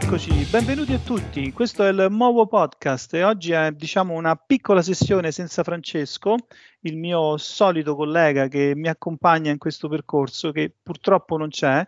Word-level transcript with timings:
Eccoci, 0.00 0.46
benvenuti 0.48 0.92
a 0.92 1.00
tutti. 1.00 1.52
Questo 1.52 1.84
è 1.84 1.88
il 1.88 2.06
Movo 2.08 2.46
Podcast 2.46 3.14
e 3.14 3.24
oggi 3.24 3.50
è 3.50 3.72
diciamo 3.72 4.14
una 4.14 4.36
piccola 4.36 4.80
sessione 4.80 5.32
senza 5.32 5.64
Francesco, 5.64 6.36
il 6.82 6.96
mio 6.96 7.36
solito 7.36 7.96
collega 7.96 8.46
che 8.46 8.74
mi 8.76 8.86
accompagna 8.86 9.50
in 9.50 9.58
questo 9.58 9.88
percorso 9.88 10.52
che 10.52 10.72
purtroppo 10.80 11.36
non 11.36 11.48
c'è, 11.48 11.84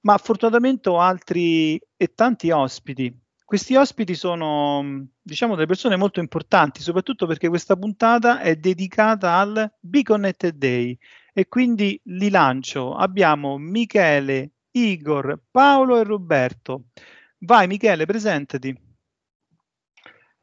ma 0.00 0.18
fortunatamente 0.18 0.90
ho 0.90 1.00
altri 1.00 1.80
e 1.96 2.12
tanti 2.14 2.50
ospiti. 2.50 3.18
Questi 3.42 3.76
ospiti 3.76 4.14
sono 4.14 5.06
diciamo 5.22 5.54
delle 5.54 5.66
persone 5.66 5.96
molto 5.96 6.20
importanti, 6.20 6.82
soprattutto 6.82 7.26
perché 7.26 7.48
questa 7.48 7.76
puntata 7.76 8.40
è 8.40 8.56
dedicata 8.56 9.36
al 9.36 9.72
Be 9.80 10.02
Connected 10.02 10.54
Day 10.56 10.96
e 11.32 11.48
quindi 11.48 11.98
li 12.04 12.28
lancio. 12.28 12.94
Abbiamo 12.94 13.56
Michele, 13.56 14.50
Igor, 14.72 15.40
Paolo 15.50 15.98
e 15.98 16.04
Roberto. 16.04 16.84
Vai 17.44 17.66
Michele, 17.66 18.06
presentati. 18.06 18.80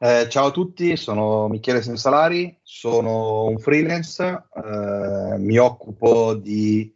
Eh, 0.01 0.27
ciao 0.27 0.47
a 0.47 0.51
tutti, 0.51 0.97
sono 0.97 1.47
Michele 1.47 1.81
Sensalari, 1.81 2.59
sono 2.61 3.45
un 3.45 3.57
freelance, 3.57 4.47
eh, 4.53 5.37
mi 5.37 5.57
occupo 5.57 6.33
di 6.33 6.93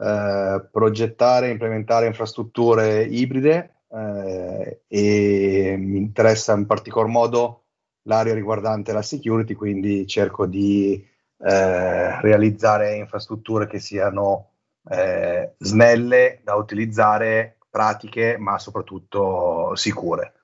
eh, 0.00 0.68
progettare 0.70 1.48
e 1.48 1.50
implementare 1.50 2.06
infrastrutture 2.06 3.04
ibride 3.04 3.82
eh, 3.90 4.80
e 4.88 5.76
mi 5.78 5.98
interessa 5.98 6.54
in 6.54 6.64
particolar 6.64 7.10
modo 7.10 7.64
l'area 8.04 8.32
riguardante 8.32 8.94
la 8.94 9.02
security, 9.02 9.52
quindi 9.52 10.06
cerco 10.06 10.46
di 10.46 10.94
eh, 10.94 12.20
realizzare 12.22 12.96
infrastrutture 12.96 13.66
che 13.66 13.78
siano 13.78 14.52
eh, 14.88 15.54
snelle 15.58 16.40
da 16.42 16.54
utilizzare 16.54 17.53
pratiche, 17.74 18.36
ma 18.38 18.56
soprattutto 18.60 19.74
sicure. 19.74 20.34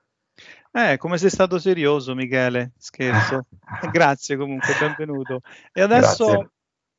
Eh, 0.69 0.97
come 0.97 1.17
sei 1.17 1.29
stato 1.29 1.59
serioso, 1.59 2.13
Michele? 2.13 2.73
Scherzo. 2.77 3.45
Grazie 3.89 4.35
comunque, 4.35 4.75
benvenuto. 4.77 5.39
E 5.71 5.79
adesso 5.79 6.25
Grazie. 6.25 6.49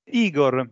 Igor. 0.05 0.71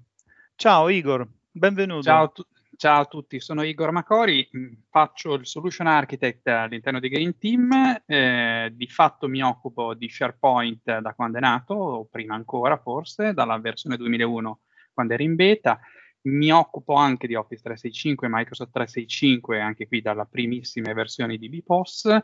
Ciao 0.56 0.88
Igor, 0.88 1.28
benvenuto. 1.50 2.04
Ciao, 2.04 2.32
tu- 2.32 2.46
ciao, 2.74 3.02
a 3.02 3.04
tutti, 3.04 3.38
sono 3.38 3.62
Igor 3.62 3.90
Macori, 3.90 4.48
mm, 4.56 4.72
faccio 4.88 5.34
il 5.34 5.46
Solution 5.46 5.86
Architect 5.88 6.46
all'interno 6.46 6.98
di 6.98 7.10
Green 7.10 7.36
Team, 7.36 8.00
eh, 8.06 8.70
di 8.72 8.86
fatto 8.86 9.28
mi 9.28 9.42
occupo 9.42 9.92
di 9.92 10.08
SharePoint 10.08 11.00
da 11.00 11.12
quando 11.12 11.36
è 11.36 11.40
nato, 11.42 11.74
o 11.74 12.04
prima 12.06 12.34
ancora 12.34 12.78
forse, 12.78 13.34
dalla 13.34 13.58
versione 13.58 13.98
2001 13.98 14.60
quando 14.94 15.12
era 15.12 15.22
in 15.22 15.34
beta, 15.34 15.80
mi 16.22 16.50
occupo 16.50 16.94
anche 16.94 17.26
di 17.26 17.34
Office 17.34 17.62
365 17.62 18.28
Microsoft 18.28 18.72
365, 18.72 19.60
anche 19.60 19.86
qui 19.86 20.02
dalla 20.02 20.26
primissime 20.26 20.92
versioni 20.92 21.38
di 21.38 21.48
BPOS. 21.48 22.18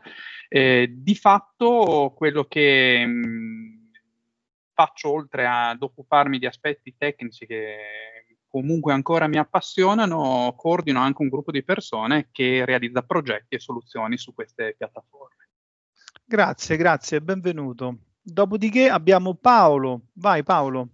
Eh, 0.47 0.87
di 0.91 1.15
fatto 1.15 2.13
quello 2.15 2.43
che 2.45 3.05
mh, 3.05 3.27
mm, 3.27 3.75
faccio 4.73 5.11
oltre 5.11 5.47
ad 5.47 5.81
occuparmi 5.81 6.37
di 6.37 6.45
aspetti 6.45 6.95
tecnici 6.97 7.45
che 7.45 7.77
comunque 8.47 8.93
ancora 8.93 9.27
mi 9.27 9.37
appassionano, 9.37 10.53
coordino 10.55 10.99
anche 10.99 11.21
un 11.21 11.29
gruppo 11.29 11.51
di 11.51 11.63
persone 11.63 12.29
che 12.31 12.65
realizza 12.65 13.01
progetti 13.01 13.55
e 13.55 13.59
soluzioni 13.59 14.17
su 14.17 14.33
queste 14.33 14.75
piattaforme. 14.77 15.49
Grazie, 16.23 16.77
grazie, 16.77 17.21
benvenuto. 17.21 17.97
Dopodiché 18.21 18.89
abbiamo 18.89 19.35
Paolo. 19.35 20.07
Vai 20.13 20.43
Paolo. 20.43 20.89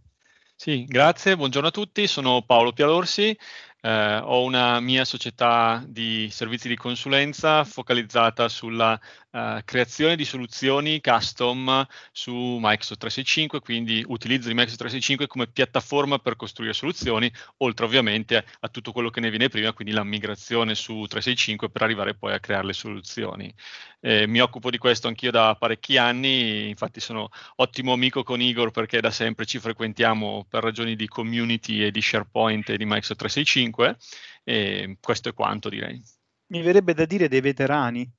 Sì, 0.56 0.86
grazie, 0.86 1.36
buongiorno 1.36 1.68
a 1.68 1.72
tutti, 1.72 2.08
sono 2.08 2.42
Paolo 2.44 2.72
Pialorsi, 2.72 3.38
eh, 3.82 4.18
ho 4.24 4.44
una 4.44 4.80
mia 4.80 5.04
società 5.04 5.84
di 5.86 6.30
servizi 6.32 6.70
di 6.70 6.78
consulenza 6.78 7.64
focalizzata 7.66 8.48
sulla 8.48 9.00
uh, 9.34 9.60
creazione 9.66 10.16
di 10.16 10.26
soluzioni 10.26 11.02
custom 11.02 11.86
su 12.12 12.34
Microsoft 12.34 13.00
365, 13.02 13.60
quindi 13.60 14.04
utilizzo 14.08 14.48
di 14.48 14.54
Microsoft 14.54 14.80
365 14.80 15.28
come 15.28 15.48
piattaforma 15.48 16.20
per 16.20 16.36
costruire 16.36 16.74
soluzioni, 16.74 17.32
oltre 17.58 17.86
ovviamente 17.86 18.46
a 18.62 18.70
tutto 18.70 18.92
quello 18.92 19.10
che 19.10 19.20
ne 19.20 19.30
viene 19.30 19.50
prima, 19.50 19.74
quindi 19.74 19.94
la 19.94 20.04
migrazione 20.04 20.76
su 20.76 20.94
365 20.94 21.70
per 21.70 21.82
arrivare 21.82 22.16
poi 22.16 22.34
a 22.34 22.40
creare 22.40 22.66
le 22.66 22.74
soluzioni. 22.74 23.54
Eh, 24.00 24.28
mi 24.28 24.40
occupo 24.40 24.70
di 24.70 24.78
questo 24.78 25.08
anch'io 25.08 25.32
da 25.32 25.56
parecchi 25.58 25.98
anni, 25.98 26.70
infatti 26.70 27.00
sono 27.00 27.30
ottimo 27.58 27.94
amico 27.94 28.24
con 28.24 28.42
Igor 28.42 28.72
perché 28.72 29.00
da 29.00 29.12
sempre 29.12 29.46
ci 29.46 29.60
frequentiamo 29.60 30.46
per 30.50 30.64
ragioni 30.64 30.96
di 30.96 31.08
community 31.08 31.82
e 31.84 31.92
di 31.92 32.02
SharePoint 32.02 32.70
e 32.70 32.78
di 32.78 32.86
Microsoft 32.86 33.20
365 33.20 33.74
5 33.74 33.98
e 34.44 34.98
questo 35.00 35.30
è 35.30 35.34
quanto 35.34 35.70
direi. 35.70 36.02
Mi 36.48 36.62
verrebbe 36.62 36.94
da 36.94 37.06
dire 37.06 37.28
dei 37.28 37.42
veterani. 37.42 38.10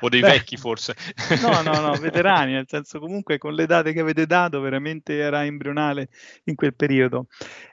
O 0.00 0.08
dei 0.08 0.20
Beh, 0.20 0.28
vecchi 0.28 0.56
forse. 0.56 0.94
no, 1.42 1.62
no, 1.62 1.80
no, 1.80 1.92
veterani, 2.00 2.52
nel 2.52 2.66
senso 2.68 2.98
comunque 2.98 3.38
con 3.38 3.54
le 3.54 3.66
date 3.66 3.92
che 3.92 4.00
avete 4.00 4.26
dato 4.26 4.60
veramente 4.60 5.18
era 5.18 5.44
embrionale 5.44 6.08
in 6.44 6.54
quel 6.54 6.74
periodo. 6.74 7.26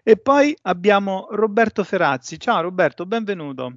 E 0.04 0.18
poi 0.18 0.56
abbiamo 0.64 1.28
Roberto 1.32 1.84
Ferazzi. 1.84 2.40
Ciao 2.40 2.62
Roberto, 2.62 3.06
benvenuto. 3.06 3.74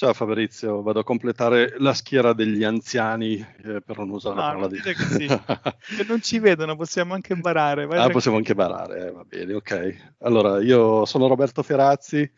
Ciao 0.00 0.14
Fabrizio, 0.14 0.80
vado 0.80 1.00
a 1.00 1.04
completare 1.04 1.74
la 1.76 1.92
schiera 1.92 2.32
degli 2.32 2.64
anziani 2.64 3.34
eh, 3.36 3.82
per 3.82 3.98
non 3.98 4.08
usare 4.08 4.34
no, 4.34 4.40
la 4.40 4.46
parola 4.46 4.66
di... 4.68 4.80
Così. 4.80 5.26
che 5.98 6.04
non 6.08 6.22
ci 6.22 6.38
vedono, 6.38 6.74
possiamo 6.74 7.12
anche 7.12 7.36
barare. 7.36 7.84
ah, 7.84 8.08
possiamo 8.08 8.38
anche 8.38 8.54
barare, 8.54 9.08
eh, 9.08 9.10
va 9.10 9.24
bene, 9.24 9.52
ok. 9.52 10.14
Allora, 10.20 10.58
io 10.62 11.04
sono 11.04 11.26
Roberto 11.26 11.62
Ferazzi 11.62 12.32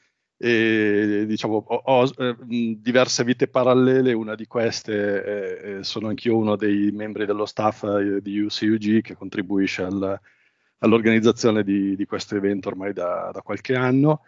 e 0.45 1.25
diciamo 1.25 1.65
ho, 1.65 1.83
ho 1.85 2.11
eh, 2.19 2.37
diverse 2.41 3.23
vite 3.23 3.47
parallele, 3.47 4.13
una 4.13 4.35
di 4.35 4.49
queste 4.49 5.25
eh, 5.25 5.71
eh, 5.79 5.85
sono 5.85 6.09
anch'io 6.09 6.37
uno 6.37 6.57
dei 6.57 6.91
membri 6.91 7.27
dello 7.27 7.47
staff 7.47 7.85
eh, 7.85 8.21
di 8.21 8.41
UCUG 8.41 9.03
che 9.03 9.15
contribuisce 9.15 9.85
al, 9.85 10.21
all'organizzazione 10.79 11.63
di, 11.63 11.95
di, 11.95 12.05
questo 12.07 12.35
evento 12.35 12.71
ormai 12.71 12.93
da, 12.93 13.31
da 13.33 13.41
qualche 13.43 13.77
anno. 13.77 14.23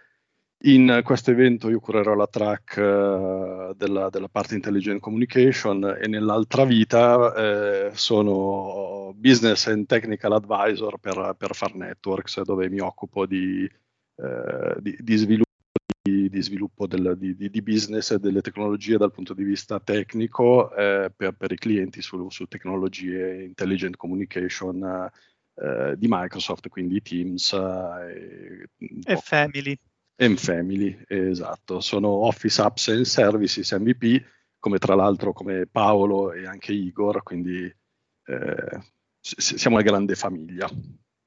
In 0.67 1.01
questo 1.03 1.33
evento 1.33 1.69
io 1.69 1.81
curerò 1.81 2.15
la 2.15 2.29
track 2.29 2.77
uh, 2.77 3.75
della, 3.75 4.09
della, 4.09 4.29
parte 4.29 4.55
Intelligent 4.55 5.01
Communication 5.01 5.99
e 6.01 6.07
nell'altra 6.07 6.65
vita 6.65 7.35
eh, 7.35 7.91
sono 7.93 9.13
Business 9.17 9.67
and 9.67 9.87
Technical 9.87 10.33
Advisor 10.33 10.97
per, 10.99 11.35
per 11.37 11.57
Far 11.57 11.75
Networks, 11.75 12.41
dove 12.43 12.71
mi 12.71 12.79
occupo 12.79 13.27
di, 13.27 13.69
eh, 14.17 14.77
di, 14.79 14.97
di 15.01 15.17
sviluppo, 15.17 15.53
di, 16.03 16.29
di 16.29 16.43
sviluppo 16.43 16.87
del, 16.87 17.17
di, 17.17 17.63
business 17.63 18.11
e 18.11 18.19
delle 18.19 18.43
tecnologie 18.43 18.99
dal 18.99 19.11
punto 19.11 19.33
di 19.33 19.43
vista 19.43 19.81
tecnico 19.81 20.75
eh, 20.75 21.11
per, 21.15 21.33
per, 21.33 21.53
i 21.53 21.57
clienti 21.57 22.03
su, 22.03 22.29
su, 22.29 22.47
tecnologie 22.47 23.43
Intelligent 23.43 23.97
Communication 23.97 25.11
eh, 25.55 25.95
di 25.97 26.07
Microsoft, 26.09 26.69
quindi 26.69 27.01
Teams 27.01 27.53
e, 27.53 28.69
e 28.79 29.17
Family. 29.17 29.79
And 30.17 30.39
Family, 30.39 30.97
esatto. 31.09 31.81
Sono 31.81 32.09
Office 32.09 32.61
Apps 32.61 32.89
and 32.89 33.05
Services 33.05 33.73
MVP, 33.73 34.23
come 34.59 34.79
tra 34.79 34.95
l'altro 34.95 35.33
come 35.33 35.67
Paolo 35.67 36.33
e 36.33 36.47
anche 36.47 36.73
Igor, 36.73 37.23
quindi 37.23 37.65
eh, 37.65 38.81
siamo 39.21 39.77
una 39.77 39.85
grande 39.85 40.15
famiglia. 40.15 40.69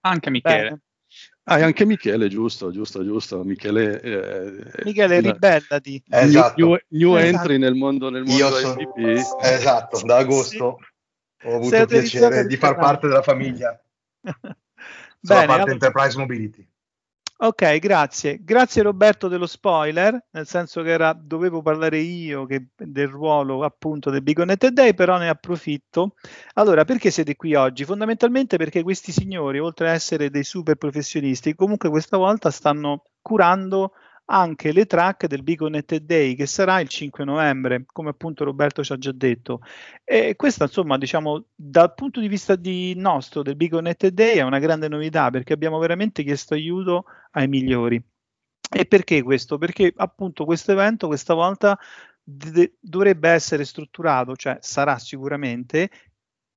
Anche 0.02 0.30
Michele. 0.30 0.82
Ah, 1.50 1.60
e 1.60 1.64
anche 1.64 1.86
Michele, 1.86 2.28
giusto, 2.28 2.72
giusto, 2.72 3.04
giusto. 3.04 3.44
Michele, 3.44 4.02
eh, 4.02 4.84
Michele 4.84 5.22
ribellati. 5.22 6.04
Esatto. 6.10 6.66
New, 6.66 6.78
new 6.90 7.16
esatto. 7.16 7.38
entry 7.38 7.58
nel 7.58 7.76
mondo, 7.76 8.10
nel 8.10 8.24
mondo 8.24 8.60
Io 8.60 8.74
MVP. 8.74 9.22
Esatto, 9.42 10.02
da 10.04 10.18
agosto 10.18 10.78
sì. 11.38 11.48
ho 11.48 11.56
avuto 11.56 11.76
il 11.76 11.88
piacere 11.88 12.46
di 12.46 12.58
far 12.58 12.76
parte 12.76 13.08
della 13.08 13.22
famiglia. 13.22 13.82
Sono 14.22 15.40
Bene, 15.40 15.46
parte 15.46 15.62
allora... 15.62 15.72
Enterprise 15.72 16.18
Mobility. 16.18 16.70
Ok, 17.40 17.78
grazie. 17.78 18.40
Grazie 18.44 18.82
Roberto 18.82 19.28
dello 19.28 19.46
spoiler, 19.46 20.26
nel 20.32 20.48
senso 20.48 20.82
che 20.82 20.90
era, 20.90 21.14
dovevo 21.14 21.62
parlare 21.62 22.00
io 22.00 22.46
che, 22.48 22.70
del 22.76 23.08
ruolo 23.08 23.64
appunto 23.64 24.10
del 24.10 24.24
Bigonet 24.24 24.68
Day, 24.70 24.96
però 24.96 25.18
ne 25.18 25.30
approfitto. 25.30 26.16
Allora, 26.54 26.84
perché 26.84 27.12
siete 27.12 27.36
qui 27.36 27.54
oggi? 27.54 27.86
Fondamentalmente 27.86 28.58
perché 28.58 28.82
questi 28.82 29.12
signori, 29.12 29.60
oltre 29.60 29.90
ad 29.90 29.94
essere 29.94 30.32
dei 30.32 30.44
super 30.44 30.78
professionisti, 30.78 31.54
comunque 31.54 31.90
questa 31.90 32.18
volta 32.18 32.50
stanno 32.50 33.04
curando 33.22 33.92
anche 34.30 34.72
le 34.72 34.86
track 34.86 35.28
del 35.28 35.44
Big 35.44 35.58
Connected 35.58 36.04
Day 36.04 36.36
che 36.36 36.46
sarà 36.48 36.80
il 36.80 36.88
5 36.90 37.24
novembre, 37.24 37.86
come 37.86 38.10
appunto 38.10 38.44
Roberto 38.44 38.84
ci 38.84 38.94
ha 38.94 38.98
già 38.98 39.12
detto. 39.12 39.62
E 40.04 40.36
questa, 40.36 40.66
insomma, 40.66 40.98
diciamo, 40.98 41.46
dal 41.56 41.94
punto 41.94 42.20
di 42.20 42.28
vista 42.28 42.56
di 42.56 42.94
nostro 42.96 43.42
del 43.42 43.56
Big 43.56 43.72
Connected 43.72 44.14
Day 44.14 44.38
è 44.38 44.42
una 44.42 44.60
grande 44.60 44.88
novità 44.90 45.30
perché 45.30 45.54
abbiamo 45.54 45.78
veramente 45.80 46.24
chiesto 46.24 46.54
aiuto 46.54 47.06
ai 47.32 47.48
migliori. 47.48 48.02
E 48.70 48.86
perché 48.86 49.24
questo? 49.24 49.58
Perché 49.58 49.94
appunto 49.96 50.44
questo 50.46 50.74
evento 50.74 51.08
questa 51.08 51.34
volta 51.34 51.78
d- 52.22 52.74
dovrebbe 52.80 53.30
essere 53.30 53.64
strutturato, 53.64 54.36
cioè 54.36 54.58
sarà 54.60 54.98
sicuramente 55.00 55.90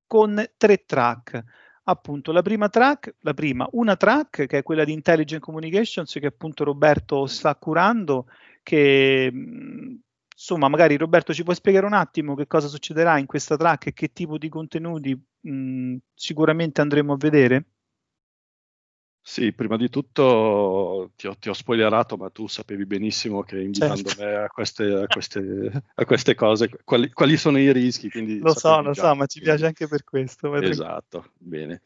con 0.06 0.44
tre 0.56 0.84
track 0.84 1.44
appunto 1.84 2.32
la 2.32 2.42
prima 2.42 2.68
track, 2.68 3.16
la 3.20 3.34
prima, 3.34 3.68
una 3.72 3.96
track 3.96 4.46
che 4.46 4.58
è 4.58 4.62
quella 4.62 4.84
di 4.84 4.92
Intelligent 4.92 5.42
Communications 5.42 6.12
che 6.12 6.26
appunto 6.26 6.64
Roberto 6.64 7.26
sta 7.26 7.54
curando, 7.56 8.26
che 8.62 9.30
insomma, 10.32 10.68
magari 10.68 10.96
Roberto 10.96 11.32
ci 11.34 11.42
puoi 11.42 11.54
spiegare 11.54 11.86
un 11.86 11.92
attimo 11.92 12.34
che 12.34 12.46
cosa 12.46 12.68
succederà 12.68 13.18
in 13.18 13.26
questa 13.26 13.56
track 13.56 13.88
e 13.88 13.92
che 13.92 14.12
tipo 14.12 14.38
di 14.38 14.48
contenuti 14.48 15.18
mh, 15.40 15.96
sicuramente 16.14 16.80
andremo 16.80 17.12
a 17.14 17.16
vedere? 17.16 17.64
Sì, 19.30 19.52
prima 19.52 19.76
di 19.76 19.88
tutto 19.88 21.12
ti 21.14 21.28
ho, 21.28 21.36
ti 21.36 21.48
ho, 21.48 21.52
spoilerato, 21.52 22.16
ma 22.16 22.30
tu 22.30 22.48
sapevi 22.48 22.84
benissimo 22.84 23.44
che 23.44 23.60
invitando 23.60 24.08
certo. 24.08 24.24
me 24.24 24.34
a 24.34 24.48
queste, 24.48 24.92
a 24.92 25.06
queste, 25.06 25.70
a 25.94 26.04
queste 26.04 26.34
cose, 26.34 26.68
quali, 26.82 27.12
quali, 27.12 27.36
sono 27.36 27.56
i 27.56 27.70
rischi? 27.70 28.10
lo 28.40 28.52
so, 28.58 28.80
lo 28.80 28.90
già, 28.90 29.02
so, 29.10 29.14
ma 29.14 29.26
ci 29.26 29.38
piace 29.40 29.66
anche 29.66 29.86
per 29.86 30.02
questo. 30.02 30.52
Esatto, 30.56 31.30
bene. 31.38 31.82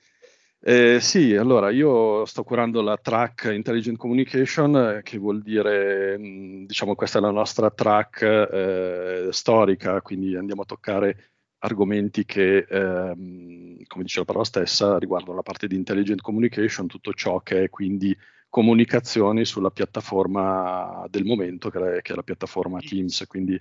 Eh, 0.58 1.00
sì, 1.00 1.36
allora 1.36 1.68
io 1.68 2.24
sto 2.24 2.44
curando 2.44 2.80
la 2.80 2.96
track 2.96 3.50
Intelligent 3.52 3.98
Communication, 3.98 4.76
eh, 4.76 5.02
che 5.02 5.18
vuol 5.18 5.42
dire, 5.42 6.16
mh, 6.16 6.64
diciamo, 6.64 6.94
questa 6.94 7.18
è 7.18 7.20
la 7.20 7.30
nostra 7.30 7.70
track 7.70 8.22
eh, 8.22 9.28
storica, 9.32 10.00
quindi 10.00 10.34
andiamo 10.34 10.62
a 10.62 10.64
toccare 10.64 11.32
argomenti 11.58 12.24
che, 12.24 12.66
ehm, 12.68 13.82
come 13.94 14.04
dice 14.04 14.18
la 14.18 14.24
parola 14.24 14.44
stessa, 14.44 14.98
riguardano 14.98 15.36
la 15.36 15.42
parte 15.42 15.68
di 15.68 15.76
intelligent 15.76 16.20
communication, 16.20 16.88
tutto 16.88 17.12
ciò 17.12 17.40
che 17.40 17.64
è 17.64 17.70
quindi 17.70 18.16
comunicazioni 18.48 19.44
sulla 19.44 19.70
piattaforma 19.70 21.06
del 21.08 21.24
momento, 21.24 21.70
che 21.70 21.98
è, 21.98 22.02
che 22.02 22.12
è 22.12 22.16
la 22.16 22.24
piattaforma 22.24 22.80
Teams. 22.80 23.24
Quindi 23.28 23.56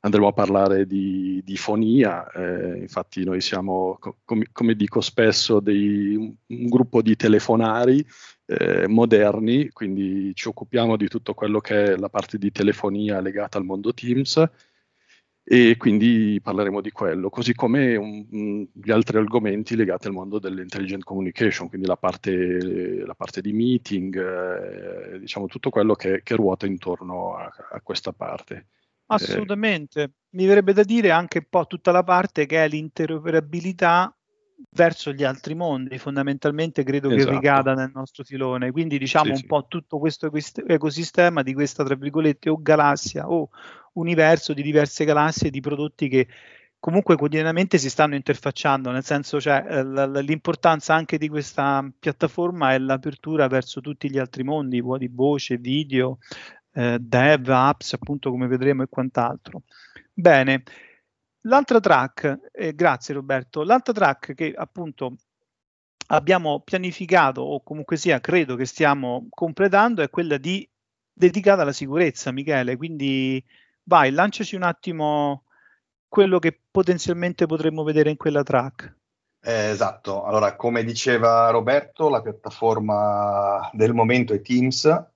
andremo 0.00 0.28
a 0.28 0.32
parlare 0.32 0.86
di, 0.86 1.40
di 1.42 1.56
fonia, 1.56 2.30
eh, 2.30 2.78
infatti 2.78 3.24
noi 3.24 3.40
siamo, 3.40 3.98
com- 4.24 4.42
come 4.52 4.74
dico 4.74 5.00
spesso, 5.00 5.60
dei, 5.60 6.14
un, 6.14 6.34
un, 6.46 6.68
gruppo 6.68 7.00
di 7.00 7.16
telefonari 7.16 8.06
eh, 8.46 8.86
moderni, 8.86 9.70
quindi 9.70 10.34
ci 10.34 10.48
occupiamo 10.48 10.96
di 10.96 11.08
tutto 11.08 11.32
quello 11.32 11.60
che 11.60 11.84
è 11.84 11.96
la 11.96 12.10
parte 12.10 12.36
di 12.36 12.50
telefonia 12.50 13.20
legata 13.20 13.56
al 13.56 13.64
mondo 13.64 13.94
Teams 13.94 14.46
e 15.42 15.76
quindi 15.76 16.38
parleremo 16.42 16.80
di 16.80 16.90
quello, 16.90 17.28
così 17.28 17.54
come 17.54 17.96
un, 17.96 18.66
gli 18.72 18.90
altri 18.90 19.16
argomenti 19.16 19.74
legati 19.74 20.06
al 20.06 20.12
mondo 20.12 20.38
dell'intelligent 20.38 21.02
communication, 21.02 21.68
quindi 21.68 21.86
la 21.86 21.96
parte, 21.96 23.04
la 23.04 23.14
parte 23.14 23.40
di 23.40 23.52
meeting, 23.52 24.16
eh, 24.16 25.18
diciamo 25.18 25.46
tutto 25.46 25.70
quello 25.70 25.94
che, 25.94 26.22
che 26.22 26.36
ruota 26.36 26.66
intorno 26.66 27.34
a, 27.36 27.50
a 27.72 27.80
questa 27.80 28.12
parte. 28.12 28.54
Eh, 28.56 28.66
Assolutamente, 29.06 30.02
eh, 30.02 30.10
mi 30.36 30.46
verrebbe 30.46 30.72
da 30.72 30.84
dire 30.84 31.10
anche 31.10 31.38
un 31.38 31.46
po' 31.48 31.66
tutta 31.66 31.90
la 31.90 32.04
parte 32.04 32.46
che 32.46 32.62
è 32.62 32.68
l'interoperabilità 32.68 34.14
verso 34.70 35.12
gli 35.12 35.24
altri 35.24 35.54
mondi, 35.54 35.98
fondamentalmente 35.98 36.82
credo 36.82 37.10
esatto. 37.10 37.30
che 37.30 37.36
ricada 37.36 37.74
nel 37.74 37.90
nostro 37.94 38.24
filone. 38.24 38.70
Quindi 38.70 38.98
diciamo 38.98 39.34
sì, 39.34 39.42
un 39.42 39.46
po' 39.46 39.66
tutto 39.68 39.98
questo 39.98 40.30
ecosistema 40.66 41.42
di 41.42 41.54
questa, 41.54 41.84
tra 41.84 41.94
virgolette, 41.94 42.50
o 42.50 42.60
galassia 42.60 43.28
o 43.28 43.48
universo 43.94 44.52
di 44.52 44.62
diverse 44.62 45.04
galassie 45.04 45.50
di 45.50 45.60
prodotti 45.60 46.08
che 46.08 46.28
comunque 46.78 47.16
quotidianamente 47.16 47.76
si 47.76 47.90
stanno 47.90 48.14
interfacciando, 48.14 48.90
nel 48.90 49.04
senso 49.04 49.38
cioè 49.40 49.64
eh, 49.68 50.22
l'importanza 50.22 50.94
anche 50.94 51.18
di 51.18 51.28
questa 51.28 51.86
piattaforma 51.98 52.72
è 52.72 52.78
l'apertura 52.78 53.46
verso 53.48 53.80
tutti 53.80 54.10
gli 54.10 54.18
altri 54.18 54.42
mondi, 54.44 54.82
di 54.98 55.10
voce, 55.12 55.58
video, 55.58 56.18
eh, 56.72 56.98
dev, 56.98 57.48
apps, 57.48 57.92
appunto 57.92 58.30
come 58.30 58.46
vedremo 58.46 58.82
e 58.82 58.88
quant'altro. 58.88 59.62
Bene, 60.12 60.62
l'altra 61.42 61.80
track, 61.80 62.50
eh, 62.52 62.74
grazie 62.74 63.14
Roberto, 63.14 63.62
l'altra 63.62 63.92
track 63.92 64.34
che 64.34 64.52
appunto 64.54 65.16
abbiamo 66.08 66.60
pianificato 66.60 67.40
o 67.40 67.62
comunque 67.62 67.96
sia 67.96 68.20
credo 68.20 68.56
che 68.56 68.66
stiamo 68.66 69.26
completando 69.30 70.02
è 70.02 70.10
quella 70.10 70.36
di 70.36 70.68
dedicata 71.12 71.62
alla 71.62 71.72
sicurezza, 71.72 72.32
Michele, 72.32 72.76
quindi 72.76 73.42
vai, 73.84 74.10
lanciaci 74.10 74.56
un 74.56 74.62
attimo 74.62 75.44
quello 76.08 76.38
che 76.38 76.58
potenzialmente 76.70 77.46
potremmo 77.46 77.84
vedere 77.84 78.10
in 78.10 78.16
quella 78.16 78.42
track. 78.42 78.96
Eh, 79.42 79.70
esatto, 79.70 80.24
allora 80.24 80.56
come 80.56 80.84
diceva 80.84 81.48
Roberto, 81.50 82.08
la 82.08 82.20
piattaforma 82.20 83.70
del 83.72 83.94
momento 83.94 84.34
è 84.34 84.40
Teams 84.42 85.08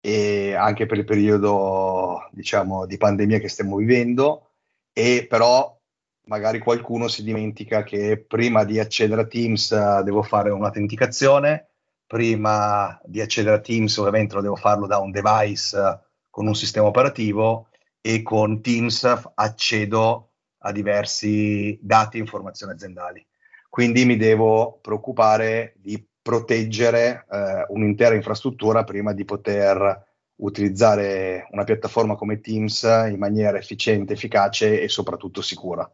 e 0.00 0.54
anche 0.54 0.86
per 0.86 0.98
il 0.98 1.04
periodo 1.04 2.28
diciamo 2.30 2.84
di 2.84 2.98
pandemia 2.98 3.38
che 3.38 3.48
stiamo 3.48 3.76
vivendo 3.76 4.53
e 4.94 5.26
però 5.28 5.78
magari 6.26 6.58
qualcuno 6.60 7.08
si 7.08 7.22
dimentica 7.22 7.82
che 7.82 8.24
prima 8.26 8.64
di 8.64 8.78
accedere 8.78 9.22
a 9.22 9.26
Teams 9.26 9.70
uh, 9.70 10.02
devo 10.02 10.22
fare 10.22 10.50
un'autenticazione, 10.50 11.68
prima 12.06 12.98
di 13.04 13.20
accedere 13.20 13.56
a 13.56 13.60
Teams 13.60 13.94
ovviamente 13.98 14.36
lo 14.36 14.40
devo 14.40 14.56
farlo 14.56 14.86
da 14.86 14.98
un 14.98 15.10
device 15.10 15.76
uh, 15.76 15.98
con 16.30 16.46
un 16.46 16.54
sistema 16.54 16.86
operativo 16.86 17.68
e 18.00 18.22
con 18.22 18.62
Teams 18.62 19.04
accedo 19.34 20.30
a 20.58 20.72
diversi 20.72 21.78
dati 21.82 22.16
e 22.16 22.20
informazioni 22.20 22.72
aziendali. 22.72 23.26
Quindi 23.68 24.04
mi 24.04 24.16
devo 24.16 24.78
preoccupare 24.80 25.74
di 25.76 26.02
proteggere 26.24 27.26
eh, 27.30 27.66
un'intera 27.68 28.14
infrastruttura 28.14 28.82
prima 28.82 29.12
di 29.12 29.26
poter 29.26 30.13
utilizzare 30.36 31.46
una 31.50 31.64
piattaforma 31.64 32.16
come 32.16 32.40
Teams 32.40 32.82
in 32.82 33.16
maniera 33.18 33.58
efficiente, 33.58 34.14
efficace 34.14 34.80
e 34.80 34.88
soprattutto 34.88 35.42
sicura. 35.42 35.90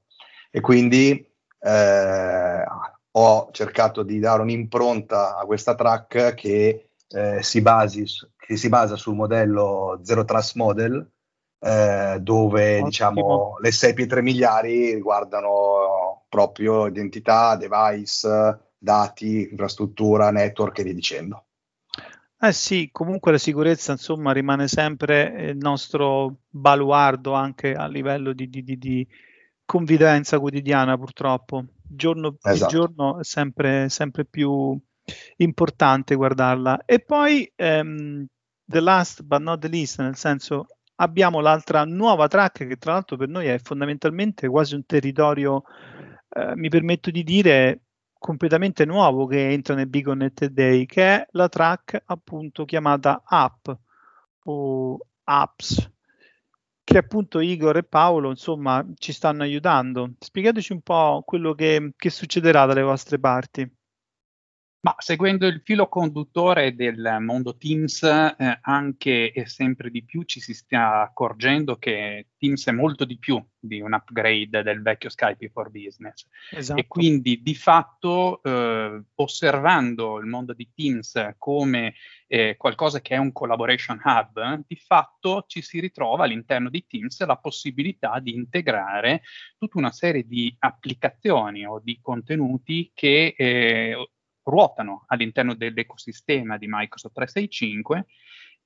E 0.51 0.61
quindi 0.61 1.25
eh, 1.61 2.65
ho 3.13 3.49
cercato 3.53 4.03
di 4.03 4.19
dare 4.19 4.43
un'impronta 4.43 5.37
a 5.37 5.45
questa 5.45 5.75
track 5.75 6.35
che, 6.35 6.91
eh, 7.09 7.43
si, 7.43 7.61
basi, 7.61 8.05
che 8.37 8.57
si 8.57 8.69
basa 8.69 8.97
sul 8.97 9.15
modello 9.15 10.01
Zero 10.03 10.25
Trust 10.25 10.57
Model, 10.57 11.11
eh, 11.63 12.19
dove 12.21 12.83
diciamo 12.83 13.59
le 13.61 13.73
sei 13.73 13.93
pietre 13.93 14.23
miliari 14.23 14.95
riguardano 14.95 16.25
proprio 16.29 16.87
identità, 16.87 17.57
device, 17.57 18.73
dati, 18.79 19.49
infrastruttura, 19.51 20.31
network 20.31 20.79
e 20.79 20.83
via 20.85 20.95
dicendo. 20.95 21.45
Eh 22.43 22.53
sì, 22.53 22.89
comunque 22.91 23.33
la 23.33 23.39
sicurezza 23.39 23.93
insomma 23.93 24.33
rimane 24.33 24.67
sempre 24.67 25.51
il 25.51 25.59
nostro 25.59 26.37
baluardo 26.49 27.35
anche 27.35 27.75
a 27.75 27.87
livello 27.87 28.33
di, 28.33 28.49
di, 28.49 28.63
di, 28.63 28.79
di 28.79 29.07
convivenza 29.67 30.41
quotidiana 30.41 30.97
purtroppo. 30.97 31.67
Giorno 31.87 32.33
per 32.41 32.53
esatto. 32.53 32.73
giorno 32.73 33.19
è 33.19 33.25
sempre, 33.25 33.91
sempre 33.91 34.25
più 34.25 34.75
importante 35.37 36.15
guardarla. 36.15 36.85
E 36.87 37.01
poi 37.01 37.51
ehm, 37.55 38.25
the 38.65 38.81
last 38.81 39.23
but 39.23 39.43
not 39.43 39.61
the 39.61 39.69
least, 39.69 40.01
nel 40.01 40.17
senso 40.17 40.67
abbiamo 40.95 41.41
l'altra 41.41 41.85
nuova 41.85 42.27
track 42.27 42.67
che 42.67 42.77
tra 42.77 42.93
l'altro 42.93 43.19
per 43.19 43.29
noi 43.29 43.49
è 43.49 43.59
fondamentalmente 43.59 44.49
quasi 44.49 44.75
un 44.75 44.87
territorio, 44.87 45.63
eh, 46.31 46.57
mi 46.57 46.71
permetto 46.71 47.11
di 47.11 47.23
dire, 47.23 47.83
completamente 48.21 48.85
nuovo 48.85 49.27
che 49.27 49.51
entra 49.51 49.75
nel 49.75 49.89
Big 49.89 50.05
Connected 50.05 50.53
Day, 50.53 50.85
che 50.85 51.03
è 51.03 51.27
la 51.31 51.49
track 51.49 52.03
appunto 52.05 52.67
chiamata 52.67 53.23
App 53.25 53.69
o 54.45 54.99
Apps, 55.25 55.91
che 56.85 56.99
appunto 56.99 57.41
Igor 57.41 57.79
e 57.79 57.83
Paolo 57.83 58.29
insomma 58.29 58.87
ci 58.97 59.13
stanno 59.13 59.43
aiutando. 59.43 60.13
Spiegateci 60.19 60.73
un 60.73 60.83
po' 60.83 61.23
quello 61.25 61.55
che, 61.55 61.95
che 61.97 62.11
succederà 62.11 62.67
dalle 62.67 62.83
vostre 62.83 63.19
parti. 63.19 63.69
Ma 64.83 64.95
seguendo 64.97 65.47
il 65.47 65.61
filo 65.63 65.89
conduttore 65.89 66.75
del 66.75 67.19
mondo 67.21 67.59
Teams, 67.59 68.03
eh, 68.03 68.59
anche 68.63 69.31
e 69.31 69.47
sempre 69.47 69.91
di 69.91 70.03
più 70.03 70.23
ci 70.23 70.41
si 70.41 70.55
sta 70.55 71.03
accorgendo 71.03 71.77
che 71.77 72.29
Teams 72.39 72.67
è 72.67 72.73
molto 72.73 73.05
di 73.05 73.19
più 73.19 73.45
di 73.59 73.83
un 73.83 73.93
upgrade 73.93 74.63
del 74.63 74.81
vecchio 74.81 75.11
Skype 75.11 75.51
for 75.51 75.69
Business. 75.69 76.27
Esatto. 76.51 76.81
E 76.81 76.87
quindi 76.87 77.43
di 77.43 77.55
fatto, 77.55 78.43
eh, 78.43 79.03
osservando 79.17 80.19
il 80.19 80.25
mondo 80.25 80.55
di 80.55 80.71
Teams 80.75 81.35
come 81.37 81.93
eh, 82.27 82.57
qualcosa 82.57 83.03
che 83.03 83.17
è 83.17 83.19
un 83.19 83.33
collaboration 83.33 84.01
hub, 84.03 84.65
di 84.67 84.77
fatto 84.77 85.45
ci 85.47 85.61
si 85.61 85.79
ritrova 85.79 86.25
all'interno 86.25 86.71
di 86.71 86.87
Teams 86.87 87.23
la 87.27 87.37
possibilità 87.37 88.19
di 88.19 88.33
integrare 88.35 89.21
tutta 89.59 89.77
una 89.77 89.93
serie 89.93 90.27
di 90.27 90.57
applicazioni 90.59 91.67
o 91.67 91.81
di 91.85 91.99
contenuti 92.01 92.91
che 92.95 93.35
eh, 93.37 94.09
ruotano 94.51 95.05
all'interno 95.07 95.55
dell'ecosistema 95.55 96.59
di 96.59 96.67
Microsoft 96.69 97.15
365 97.15 98.07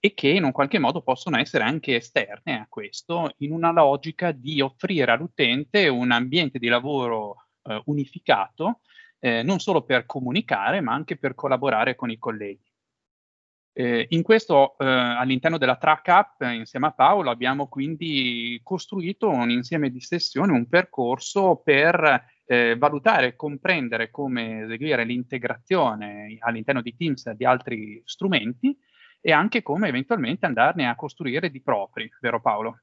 e 0.01 0.13
che 0.15 0.29
in 0.29 0.45
un 0.45 0.53
qualche 0.53 0.79
modo 0.79 1.03
possono 1.03 1.39
essere 1.39 1.65
anche 1.65 1.97
esterne 1.97 2.59
a 2.59 2.67
questo 2.69 3.35
in 3.39 3.53
una 3.53 3.71
logica 3.71 4.33
di 4.33 4.61
offrire 4.61 5.13
all'utente 5.13 5.89
un 5.89 6.11
ambiente 6.11 6.59
di 6.59 6.69
lavoro 6.69 7.47
eh, 7.63 7.81
unificato 7.87 8.81
eh, 9.25 9.43
non 9.43 9.59
solo 9.59 9.83
per 9.83 10.05
comunicare 10.05 10.83
ma 10.83 10.93
anche 10.93 11.17
per 11.17 11.35
collaborare 11.35 11.95
con 11.95 12.11
i 12.11 12.19
colleghi. 12.19 12.71
Eh, 13.77 14.07
in 14.11 14.23
questo, 14.23 14.77
eh, 14.79 14.85
all'interno 14.85 15.57
della 15.57 15.77
track 15.77 16.09
app, 16.09 16.43
insieme 16.43 16.89
a 16.89 16.93
Paolo, 16.93 17.31
abbiamo 17.31 17.67
quindi 17.67 18.61
costruito 18.63 19.31
un 19.31 19.51
insieme 19.51 19.91
di 19.91 20.01
sessioni, 20.01 20.53
un 20.53 20.69
percorso 20.69 21.57
per 21.57 22.25
eh, 22.47 22.77
valutare 22.77 23.29
e 23.29 23.37
comprendere 23.37 24.11
come 24.11 24.65
eseguire 24.65 25.05
l'integrazione 25.05 26.37
all'interno 26.41 26.83
di 26.83 26.95
Teams 26.97 27.31
di 27.31 27.45
altri 27.45 28.03
strumenti 28.05 28.77
e 29.21 29.33
anche 29.33 29.63
come 29.63 29.89
eventualmente 29.89 30.47
andarne 30.47 30.87
a 30.87 30.97
costruire 30.97 31.51
di 31.51 31.63
propri, 31.63 32.11
vero 32.21 32.41
Paolo? 32.41 32.81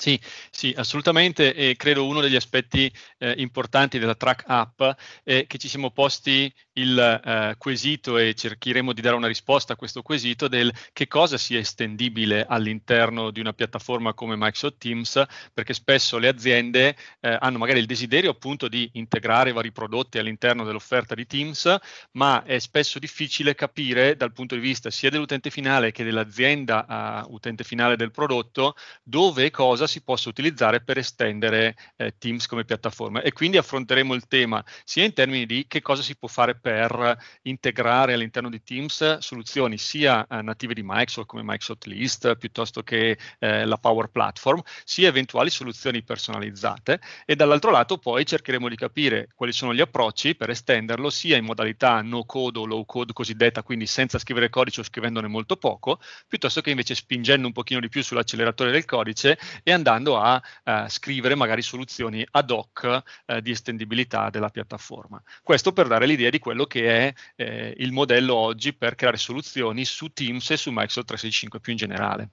Sì, 0.00 0.18
sì, 0.50 0.72
assolutamente 0.78 1.54
e 1.54 1.76
credo 1.76 2.06
uno 2.06 2.22
degli 2.22 2.34
aspetti 2.34 2.90
eh, 3.18 3.34
importanti 3.36 3.98
della 3.98 4.14
track 4.14 4.44
app 4.46 4.80
è 5.22 5.44
che 5.46 5.58
ci 5.58 5.68
siamo 5.68 5.90
posti 5.90 6.50
il 6.78 6.98
eh, 6.98 7.54
quesito 7.58 8.16
e 8.16 8.32
cercheremo 8.32 8.94
di 8.94 9.02
dare 9.02 9.16
una 9.16 9.26
risposta 9.26 9.74
a 9.74 9.76
questo 9.76 10.00
quesito 10.00 10.48
del 10.48 10.72
che 10.94 11.06
cosa 11.06 11.36
sia 11.36 11.58
estendibile 11.58 12.46
all'interno 12.48 13.30
di 13.30 13.40
una 13.40 13.52
piattaforma 13.52 14.14
come 14.14 14.36
Microsoft 14.36 14.78
Teams, 14.78 15.22
perché 15.52 15.74
spesso 15.74 16.16
le 16.16 16.28
aziende 16.28 16.96
eh, 17.20 17.36
hanno 17.38 17.58
magari 17.58 17.80
il 17.80 17.86
desiderio 17.86 18.30
appunto 18.30 18.68
di 18.68 18.88
integrare 18.94 19.52
vari 19.52 19.70
prodotti 19.70 20.16
all'interno 20.16 20.64
dell'offerta 20.64 21.14
di 21.14 21.26
Teams, 21.26 21.76
ma 22.12 22.42
è 22.44 22.58
spesso 22.58 22.98
difficile 22.98 23.54
capire 23.54 24.16
dal 24.16 24.32
punto 24.32 24.54
di 24.54 24.62
vista 24.62 24.90
sia 24.90 25.10
dell'utente 25.10 25.50
finale 25.50 25.92
che 25.92 26.04
dell'azienda 26.04 27.26
uh, 27.28 27.34
utente 27.34 27.64
finale 27.64 27.96
del 27.96 28.10
prodotto 28.12 28.74
dove 29.02 29.44
e 29.46 29.50
cosa 29.50 29.86
si 29.90 30.02
possa 30.02 30.28
utilizzare 30.28 30.80
per 30.80 30.98
estendere 30.98 31.76
eh, 31.96 32.14
Teams 32.16 32.46
come 32.46 32.64
piattaforma. 32.64 33.20
E 33.22 33.32
quindi 33.32 33.56
affronteremo 33.56 34.14
il 34.14 34.26
tema 34.26 34.64
sia 34.84 35.04
in 35.04 35.12
termini 35.12 35.44
di 35.46 35.66
che 35.68 35.82
cosa 35.82 36.02
si 36.02 36.16
può 36.16 36.28
fare 36.28 36.54
per 36.54 37.18
integrare 37.42 38.14
all'interno 38.14 38.48
di 38.48 38.62
Teams 38.62 39.18
soluzioni 39.18 39.76
sia 39.78 40.26
eh, 40.26 40.42
native 40.42 40.74
di 40.74 40.82
Microsoft 40.82 41.28
come 41.28 41.42
Microsoft 41.42 41.86
List 41.86 42.36
piuttosto 42.36 42.82
che 42.82 43.18
eh, 43.38 43.64
la 43.64 43.76
Power 43.76 44.08
Platform, 44.08 44.62
sia 44.84 45.08
eventuali 45.08 45.50
soluzioni 45.50 46.02
personalizzate. 46.02 47.00
E 47.24 47.36
dall'altro 47.36 47.70
lato 47.70 47.98
poi 47.98 48.24
cercheremo 48.24 48.68
di 48.68 48.76
capire 48.76 49.28
quali 49.34 49.52
sono 49.52 49.74
gli 49.74 49.80
approcci 49.80 50.34
per 50.34 50.50
estenderlo 50.50 51.10
sia 51.10 51.36
in 51.36 51.44
modalità 51.44 52.00
no 52.02 52.24
code 52.24 52.58
o 52.58 52.66
low 52.66 52.84
code 52.84 53.12
cosiddetta, 53.12 53.62
quindi 53.62 53.86
senza 53.86 54.18
scrivere 54.18 54.48
codice 54.48 54.80
o 54.80 54.84
scrivendone 54.84 55.26
molto 55.26 55.56
poco, 55.56 56.00
piuttosto 56.28 56.60
che 56.60 56.70
invece 56.70 56.94
spingendo 56.94 57.46
un 57.46 57.52
pochino 57.52 57.80
di 57.80 57.88
più 57.88 58.02
sull'acceleratore 58.02 58.70
del 58.70 58.84
codice 58.84 59.38
e 59.62 59.69
andando 59.72 60.18
a 60.18 60.42
eh, 60.64 60.84
scrivere 60.88 61.34
magari 61.34 61.62
soluzioni 61.62 62.26
ad 62.30 62.50
hoc 62.50 63.02
eh, 63.26 63.42
di 63.42 63.50
estendibilità 63.50 64.30
della 64.30 64.48
piattaforma. 64.48 65.22
Questo 65.42 65.72
per 65.72 65.86
dare 65.86 66.06
l'idea 66.06 66.30
di 66.30 66.38
quello 66.38 66.64
che 66.64 67.08
è 67.08 67.14
eh, 67.36 67.74
il 67.78 67.92
modello 67.92 68.34
oggi 68.34 68.72
per 68.72 68.94
creare 68.94 69.16
soluzioni 69.16 69.84
su 69.84 70.08
Teams 70.12 70.50
e 70.50 70.56
su 70.56 70.70
Microsoft 70.70 71.06
365 71.06 71.60
più 71.60 71.72
in 71.72 71.78
generale. 71.78 72.30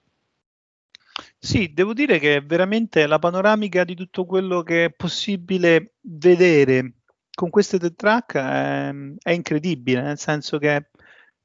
Sì, 1.40 1.74
devo 1.74 1.94
dire 1.94 2.20
che 2.20 2.42
veramente 2.42 3.08
la 3.08 3.20
panoramica 3.20 3.84
di 3.84 3.96
tutto 3.96 4.26
quello 4.26 4.62
che 4.62 4.86
è 4.86 4.92
possibile 4.92 5.96
vedere 6.02 6.94
con 7.34 7.50
queste 7.50 7.78
tre 7.78 7.94
track 7.94 8.36
è, 8.36 8.94
è 9.22 9.32
incredibile, 9.32 10.02
nel 10.02 10.18
senso 10.18 10.58
che 10.58 10.90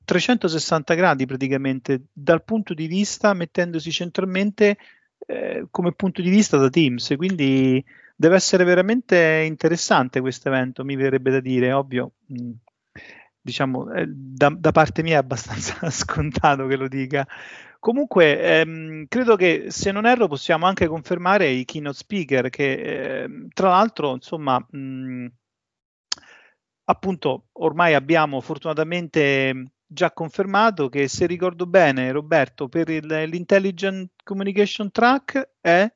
360 0.04 0.94
gradi 0.94 1.26
praticamente 1.26 2.06
dal 2.12 2.44
punto 2.44 2.74
di 2.74 2.86
vista 2.86 3.34
mettendosi 3.34 3.90
centralmente 3.90 4.78
eh, 5.26 5.66
come 5.70 5.92
punto 5.92 6.22
di 6.22 6.30
vista 6.30 6.56
da 6.56 6.68
Teams, 6.68 7.14
quindi 7.16 7.84
deve 8.16 8.36
essere 8.36 8.64
veramente 8.64 9.44
interessante 9.46 10.20
questo 10.20 10.48
evento, 10.48 10.84
mi 10.84 10.96
verrebbe 10.96 11.30
da 11.30 11.40
dire, 11.40 11.72
ovvio, 11.72 12.12
mh, 12.26 12.42
mm, 12.42 12.50
diciamo, 13.40 13.92
eh, 13.92 14.06
da, 14.08 14.54
da, 14.56 14.72
parte 14.72 15.02
mia 15.02 15.14
è 15.14 15.18
abbastanza 15.18 15.88
scontato 15.90 16.66
che 16.66 16.76
lo 16.76 16.88
dica. 16.88 17.26
Comunque, 17.80 18.40
ehm, 18.40 19.06
credo 19.08 19.34
che 19.36 19.66
se 19.68 19.90
non 19.90 20.06
erro 20.06 20.28
possiamo 20.28 20.66
anche 20.66 20.86
confermare 20.86 21.48
i 21.48 21.64
keynote 21.64 21.96
speaker 21.96 22.48
che, 22.48 23.24
eh, 23.24 23.48
tra 23.52 23.70
l'altro, 23.70 24.12
insomma, 24.14 24.64
mh, 24.70 24.78
mm, 24.78 25.26
appunto, 26.84 27.46
ormai 27.52 27.94
abbiamo 27.94 28.40
fortunatamente 28.40 29.72
già 29.92 30.12
confermato 30.12 30.88
che 30.88 31.08
se 31.08 31.26
ricordo 31.26 31.66
bene 31.66 32.12
Roberto 32.12 32.68
per 32.68 32.88
il, 32.88 33.06
l'intelligent 33.06 34.10
communication 34.22 34.90
track 34.90 35.50
è 35.60 35.92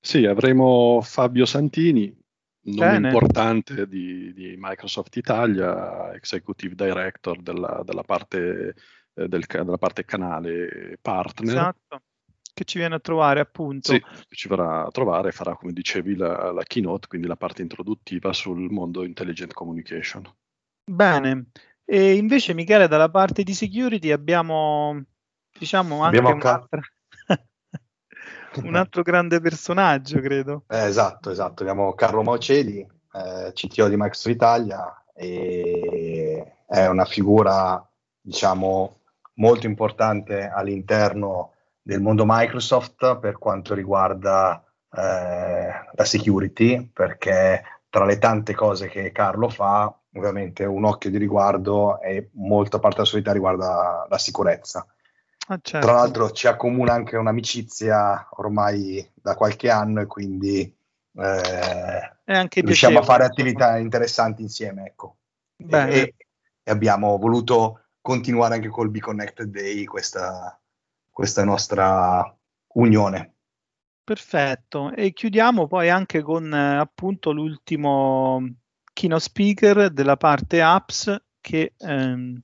sì 0.00 0.24
avremo 0.24 1.00
Fabio 1.02 1.44
Santini 1.44 2.14
nome 2.64 2.90
bene. 2.92 3.06
importante 3.08 3.88
di, 3.88 4.32
di, 4.32 4.54
Microsoft 4.56 5.16
Italia 5.16 6.12
executive 6.14 6.74
director 6.74 7.40
della, 7.42 7.82
della, 7.84 8.02
parte, 8.02 8.74
eh, 9.14 9.28
del, 9.28 9.44
della 9.46 9.78
parte 9.78 10.04
canale 10.04 10.98
partner 11.00 11.54
esatto 11.54 12.02
che 12.54 12.64
ci 12.64 12.78
viene 12.78 12.96
a 12.96 13.00
trovare 13.00 13.40
appunto. 13.40 13.92
Sì, 13.92 14.02
ci 14.28 14.48
verrà 14.48 14.84
a 14.84 14.90
trovare 14.90 15.28
e 15.28 15.32
farà, 15.32 15.56
come 15.56 15.72
dicevi, 15.72 16.16
la, 16.16 16.52
la, 16.52 16.62
keynote, 16.62 17.08
quindi 17.08 17.26
la 17.26 17.36
parte 17.36 17.62
introduttiva 17.62 18.32
sul 18.32 18.70
mondo 18.70 19.04
intelligent 19.04 19.52
communication. 19.52 20.30
Bene, 20.84 21.46
e 21.94 22.14
invece, 22.14 22.54
Michele, 22.54 22.88
dalla 22.88 23.10
parte 23.10 23.42
di 23.42 23.52
security 23.52 24.12
abbiamo, 24.12 24.98
diciamo, 25.58 26.02
anche 26.02 26.16
abbiamo 26.16 26.36
un'altra, 26.36 26.80
un 28.64 28.74
altro 28.76 29.02
grande 29.02 29.42
personaggio, 29.42 30.18
credo. 30.20 30.64
Eh, 30.68 30.86
esatto, 30.86 31.28
esatto. 31.28 31.60
Abbiamo 31.62 31.92
Carlo 31.92 32.22
Maucedi, 32.22 32.78
eh, 32.78 33.52
CTO 33.52 33.88
di 33.88 33.96
Microsoft 33.98 34.34
Italia, 34.34 35.04
e 35.14 36.54
è 36.66 36.86
una 36.86 37.04
figura, 37.04 37.86
diciamo, 38.22 39.00
molto 39.34 39.66
importante 39.66 40.48
all'interno 40.48 41.52
del 41.82 42.00
mondo 42.00 42.24
Microsoft 42.26 43.18
per 43.18 43.36
quanto 43.36 43.74
riguarda 43.74 44.64
eh, 44.96 45.72
la 45.92 46.04
security, 46.06 46.88
perché 46.90 47.62
tra 47.90 48.06
le 48.06 48.16
tante 48.16 48.54
cose 48.54 48.88
che 48.88 49.12
Carlo 49.12 49.50
fa, 49.50 49.94
ovviamente 50.14 50.64
un 50.64 50.84
occhio 50.84 51.10
di 51.10 51.18
riguardo 51.18 52.00
e 52.00 52.30
molta 52.32 52.78
parte 52.78 52.96
della 52.96 53.08
sua 53.08 53.18
vita 53.18 53.32
riguarda 53.32 54.06
la 54.08 54.18
sicurezza. 54.18 54.86
Ah, 55.48 55.58
certo. 55.60 55.86
Tra 55.86 55.96
l'altro 55.96 56.30
ci 56.30 56.46
accomuna 56.46 56.92
anche 56.92 57.16
un'amicizia 57.16 58.28
ormai 58.36 59.10
da 59.14 59.34
qualche 59.34 59.70
anno 59.70 60.00
e 60.00 60.06
quindi 60.06 60.60
eh, 61.14 62.16
riusciamo 62.24 63.00
a 63.00 63.02
fare 63.02 63.24
attività 63.24 63.76
interessanti 63.78 64.42
insieme. 64.42 64.86
Ecco. 64.86 65.16
E, 65.56 66.14
e, 66.62 66.70
abbiamo 66.70 67.18
voluto 67.18 67.86
continuare 68.00 68.54
anche 68.54 68.68
col 68.68 68.90
Be 68.90 69.00
Connected 69.00 69.48
Day 69.48 69.84
questa, 69.84 70.58
questa 71.10 71.44
nostra 71.44 72.36
unione. 72.74 73.34
Perfetto, 74.04 74.92
e 74.92 75.12
chiudiamo 75.12 75.68
poi 75.68 75.88
anche 75.88 76.22
con 76.22 76.52
eh, 76.52 76.76
appunto 76.76 77.30
l'ultimo 77.30 78.42
keynote 78.92 79.22
speaker 79.22 79.92
della 79.92 80.16
parte 80.16 80.60
apps 80.62 81.14
che 81.40 81.74
ehm, 81.78 82.40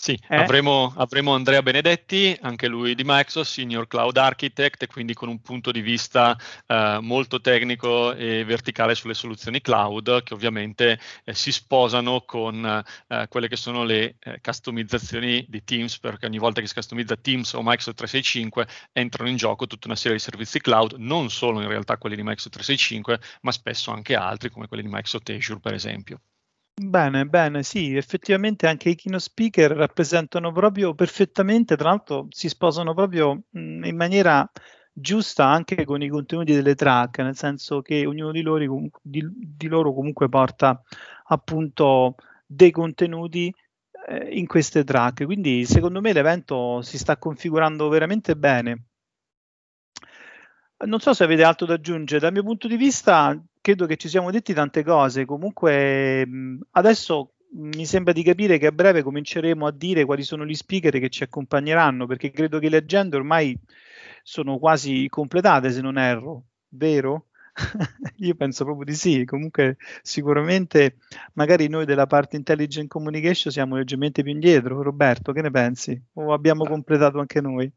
sì, 0.00 0.16
eh? 0.28 0.36
avremo, 0.36 0.94
avremo, 0.96 1.34
Andrea 1.34 1.60
Benedetti, 1.60 2.38
anche 2.42 2.68
lui 2.68 2.94
di 2.94 3.02
Microsoft, 3.04 3.50
Senior 3.50 3.88
Cloud 3.88 4.16
Architect, 4.16 4.84
e 4.84 4.86
quindi 4.86 5.12
con 5.12 5.28
un 5.28 5.40
punto 5.42 5.72
di 5.72 5.80
vista 5.80 6.38
eh, 6.68 6.98
molto 7.00 7.40
tecnico 7.40 8.14
e 8.14 8.44
verticale 8.44 8.94
sulle 8.94 9.14
soluzioni 9.14 9.60
cloud, 9.60 10.22
che 10.22 10.34
ovviamente 10.34 11.00
eh, 11.24 11.34
si 11.34 11.50
sposano 11.50 12.20
con 12.20 12.64
eh, 13.08 13.26
quelle 13.28 13.48
che 13.48 13.56
sono 13.56 13.82
le 13.82 14.14
eh, 14.20 14.40
customizzazioni 14.40 15.44
di 15.48 15.64
Teams, 15.64 15.98
perché 15.98 16.26
ogni 16.26 16.38
volta 16.38 16.60
che 16.60 16.68
si 16.68 16.74
customizza 16.74 17.16
Teams 17.16 17.52
o 17.54 17.62
Microsoft 17.62 17.96
365 17.96 18.68
entrano 18.92 19.28
in 19.28 19.36
gioco 19.36 19.66
tutta 19.66 19.88
una 19.88 19.96
serie 19.96 20.16
di 20.16 20.22
servizi 20.22 20.60
cloud, 20.60 20.94
non 20.98 21.28
solo 21.28 21.60
in 21.60 21.66
realtà 21.66 21.96
quelli 21.96 22.14
di 22.14 22.22
Microsoft 22.22 22.54
365, 22.54 23.18
ma 23.40 23.50
spesso 23.50 23.90
anche 23.90 24.14
altri, 24.14 24.48
come 24.48 24.68
quelli 24.68 24.84
di 24.84 24.90
Microsoft 24.90 25.28
Azure, 25.30 25.58
per 25.58 25.74
esempio. 25.74 26.20
Bene, 26.80 27.26
bene, 27.26 27.62
sì, 27.64 27.96
effettivamente 27.96 28.66
anche 28.68 28.90
i 28.90 28.94
keynote 28.94 29.22
speaker 29.24 29.72
rappresentano 29.72 30.52
proprio 30.52 30.94
perfettamente, 30.94 31.76
tra 31.76 31.88
l'altro 31.88 32.26
si 32.30 32.48
sposano 32.48 32.94
proprio 32.94 33.42
in 33.52 33.96
maniera 33.96 34.48
giusta 34.92 35.46
anche 35.46 35.84
con 35.84 36.02
i 36.02 36.08
contenuti 36.08 36.52
delle 36.54 36.74
track, 36.76 37.18
nel 37.18 37.36
senso 37.36 37.82
che 37.82 38.06
ognuno 38.06 38.30
di 38.30 38.42
loro, 38.42 38.64
di, 39.02 39.28
di 39.32 39.66
loro 39.66 39.92
comunque 39.92 40.28
porta 40.28 40.80
appunto 41.26 42.14
dei 42.46 42.70
contenuti 42.70 43.52
eh, 44.08 44.36
in 44.38 44.46
queste 44.46 44.84
track, 44.84 45.24
quindi 45.24 45.64
secondo 45.64 46.00
me 46.00 46.12
l'evento 46.12 46.80
si 46.82 46.96
sta 46.98 47.16
configurando 47.18 47.88
veramente 47.88 48.36
bene. 48.36 48.84
Non 50.86 51.00
so 51.00 51.12
se 51.12 51.24
avete 51.24 51.42
altro 51.42 51.66
da 51.66 51.74
aggiungere, 51.74 52.20
dal 52.20 52.32
mio 52.32 52.42
punto 52.42 52.68
di 52.68 52.76
vista 52.76 53.36
credo 53.60 53.86
che 53.86 53.96
ci 53.96 54.08
siamo 54.08 54.30
detti 54.30 54.52
tante 54.52 54.82
cose. 54.82 55.24
Comunque, 55.24 56.26
adesso 56.72 57.34
mi 57.50 57.86
sembra 57.86 58.12
di 58.12 58.22
capire 58.22 58.58
che 58.58 58.66
a 58.66 58.72
breve 58.72 59.02
cominceremo 59.02 59.66
a 59.66 59.72
dire 59.72 60.04
quali 60.04 60.22
sono 60.22 60.44
gli 60.44 60.54
speaker 60.54 60.98
che 60.98 61.08
ci 61.08 61.22
accompagneranno, 61.22 62.06
perché 62.06 62.30
credo 62.30 62.58
che 62.58 62.68
le 62.68 62.78
agende 62.78 63.16
ormai 63.16 63.58
sono 64.22 64.58
quasi 64.58 65.06
completate, 65.08 65.70
se 65.70 65.80
non 65.80 65.98
erro, 65.98 66.44
vero? 66.70 67.26
Io 68.18 68.34
penso 68.34 68.64
proprio 68.64 68.84
di 68.84 68.94
sì. 68.94 69.24
Comunque, 69.24 69.76
sicuramente, 70.02 70.96
magari 71.34 71.68
noi 71.68 71.84
della 71.84 72.06
parte 72.06 72.36
intelligent 72.36 72.88
communication 72.88 73.52
siamo 73.52 73.76
leggermente 73.76 74.22
più 74.22 74.32
indietro. 74.32 74.82
Roberto, 74.82 75.32
che 75.32 75.42
ne 75.42 75.50
pensi? 75.50 76.00
O 76.14 76.32
abbiamo 76.32 76.64
completato 76.64 77.18
anche 77.18 77.40
noi? 77.40 77.70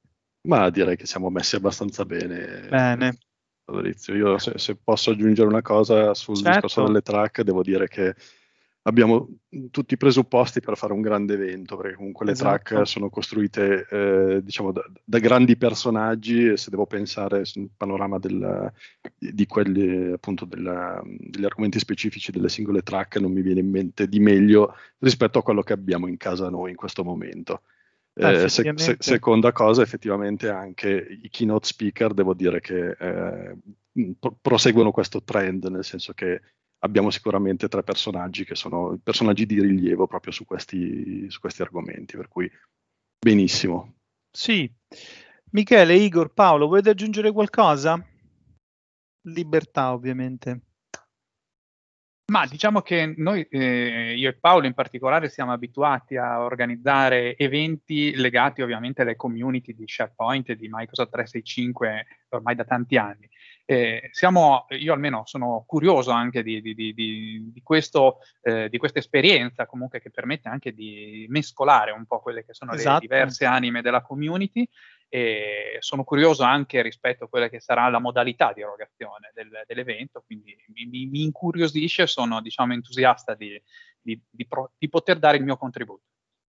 Ma 0.43 0.69
direi 0.69 0.95
che 0.95 1.05
siamo 1.05 1.29
messi 1.29 1.55
abbastanza 1.55 2.05
bene. 2.05 2.67
Bene. 2.69 3.17
Fabrizio. 3.63 4.15
Io 4.15 4.37
se, 4.37 4.57
se, 4.57 4.75
posso 4.75 5.11
aggiungere 5.11 5.47
una 5.47 5.61
cosa 5.61 6.13
sul 6.13 6.35
certo. 6.35 6.51
discorso 6.51 6.83
delle 6.85 7.01
track, 7.01 7.41
devo 7.41 7.61
dire 7.63 7.87
che 7.87 8.15
abbiamo 8.83 9.29
tutti 9.69 9.93
i 9.93 9.97
presupposti 9.97 10.59
per 10.59 10.75
fare 10.75 10.93
un 10.93 11.01
grande 11.01 11.35
evento, 11.35 11.77
perché 11.77 11.95
comunque 11.95 12.25
le 12.25 12.31
esatto. 12.31 12.63
track 12.63 12.87
sono 12.87 13.09
costruite 13.09 13.85
eh, 13.89 14.43
diciamo 14.43 14.71
da, 14.71 14.83
da, 15.03 15.19
grandi 15.19 15.55
personaggi 15.55 16.47
e 16.47 16.57
se 16.57 16.69
devo 16.69 16.87
pensare 16.87 17.45
sul 17.45 17.69
panorama 17.75 18.17
del, 18.17 18.71
di 19.17 19.45
quelli 19.45 20.11
appunto 20.11 20.45
della, 20.45 21.01
degli 21.05 21.45
argomenti 21.45 21.79
specifici 21.79 22.31
delle 22.31 22.49
singole 22.49 22.81
track 22.81 23.17
non 23.17 23.31
mi 23.31 23.41
viene 23.41 23.59
in 23.59 23.69
mente 23.69 24.07
di 24.07 24.19
meglio 24.19 24.75
rispetto 24.99 25.39
a 25.39 25.43
quello 25.43 25.61
che 25.61 25.73
abbiamo 25.73 26.07
in 26.07 26.17
casa 26.17 26.49
noi 26.49 26.71
in 26.71 26.77
questo 26.77 27.03
momento. 27.03 27.61
Eh, 28.13 28.49
se, 28.49 28.73
se, 28.75 28.95
seconda 28.99 29.51
cosa, 29.51 29.81
effettivamente 29.81 30.49
anche 30.49 30.89
i 30.89 31.29
keynote 31.29 31.65
speaker 31.65 32.13
devo 32.13 32.33
dire 32.33 32.59
che 32.59 32.91
eh, 32.91 33.57
proseguono 34.41 34.91
questo 34.91 35.23
trend, 35.23 35.65
nel 35.65 35.85
senso 35.85 36.13
che 36.13 36.41
abbiamo 36.79 37.09
sicuramente 37.09 37.67
tre 37.67 37.83
personaggi 37.83 38.43
che 38.43 38.55
sono 38.55 38.99
personaggi 39.01 39.45
di 39.45 39.61
rilievo 39.61 40.07
proprio 40.07 40.33
su 40.33 40.45
questi, 40.45 41.29
su 41.29 41.39
questi 41.39 41.61
argomenti, 41.61 42.17
per 42.17 42.27
cui 42.27 42.51
benissimo. 43.19 43.95
Sì. 44.29 44.69
Michele, 45.51 45.95
Igor, 45.95 46.33
Paolo, 46.33 46.67
volete 46.67 46.89
aggiungere 46.89 47.31
qualcosa? 47.31 48.03
Libertà, 49.27 49.93
ovviamente. 49.93 50.61
Ma 52.31 52.45
diciamo 52.45 52.81
che 52.81 53.13
noi, 53.17 53.45
eh, 53.49 54.15
io 54.15 54.29
e 54.29 54.37
Paolo 54.39 54.65
in 54.65 54.73
particolare, 54.73 55.27
siamo 55.27 55.51
abituati 55.51 56.15
a 56.15 56.41
organizzare 56.41 57.35
eventi 57.35 58.15
legati 58.15 58.61
ovviamente 58.61 59.01
alle 59.01 59.17
community 59.17 59.75
di 59.75 59.83
SharePoint 59.85 60.49
e 60.49 60.55
di 60.55 60.69
Microsoft 60.71 61.11
365 61.11 62.05
ormai 62.29 62.55
da 62.55 62.63
tanti 62.63 62.95
anni. 62.95 63.29
Eh, 63.65 64.09
siamo, 64.13 64.65
io 64.69 64.93
almeno 64.93 65.23
sono 65.25 65.65
curioso 65.67 66.11
anche 66.11 66.41
di, 66.41 66.61
di, 66.61 66.73
di, 66.73 66.93
di 66.93 67.61
questo, 67.61 68.19
eh, 68.41 68.69
di 68.69 68.77
questa 68.77 68.99
esperienza 68.99 69.65
comunque 69.65 69.99
che 69.99 70.09
permette 70.09 70.47
anche 70.47 70.73
di 70.73 71.25
mescolare 71.27 71.91
un 71.91 72.05
po' 72.05 72.21
quelle 72.21 72.45
che 72.45 72.53
sono 72.53 72.71
esatto. 72.71 73.01
le 73.01 73.07
diverse 73.07 73.43
anime 73.43 73.81
della 73.81 74.01
community 74.01 74.65
e 75.13 75.75
sono 75.79 76.05
curioso 76.05 76.43
anche 76.43 76.81
rispetto 76.81 77.25
a 77.25 77.27
quella 77.27 77.49
che 77.49 77.59
sarà 77.59 77.89
la 77.89 77.99
modalità 77.99 78.53
di 78.53 78.61
erogazione 78.61 79.31
del, 79.33 79.49
dell'evento, 79.67 80.23
quindi 80.25 80.55
mi, 80.67 80.85
mi, 80.85 81.05
mi, 81.07 81.23
incuriosisce, 81.23 82.07
sono 82.07 82.39
diciamo 82.39 82.71
entusiasta 82.71 83.35
di, 83.35 83.61
di, 84.01 84.17
di, 84.29 84.47
pro, 84.47 84.71
di 84.77 84.87
poter 84.87 85.19
dare 85.19 85.35
il 85.35 85.43
mio 85.43 85.57
contributo. 85.57 86.03